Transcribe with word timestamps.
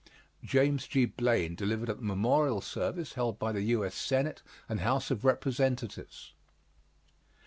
JAMES 0.43 0.87
G. 0.87 1.05
BLAINE, 1.05 1.53
delivered 1.53 1.87
at 1.87 1.97
the 1.97 2.03
memorial 2.03 2.59
service 2.59 3.13
held 3.13 3.37
by 3.37 3.51
the 3.51 3.61
U.S. 3.61 3.93
Senate 3.93 4.41
and 4.67 4.79
House 4.79 5.11
of 5.11 5.23
Representatives. 5.23 6.33